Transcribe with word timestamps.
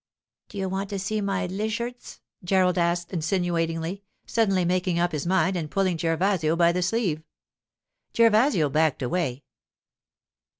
'Do 0.49 0.57
you 0.57 0.67
want 0.67 0.89
to 0.89 0.97
see 0.97 1.21
my 1.21 1.45
lizhyards?' 1.47 2.21
Gerald 2.43 2.79
asked 2.79 3.13
insinuatingly, 3.13 4.01
suddenly 4.25 4.65
making 4.65 4.97
up 4.97 5.11
his 5.11 5.27
mind 5.27 5.55
and 5.55 5.69
pulling 5.69 5.95
Gervasio 5.95 6.55
by 6.55 6.71
the 6.71 6.81
sleeve. 6.81 7.21
Gervasio 8.11 8.67
backed 8.69 9.03
away. 9.03 9.43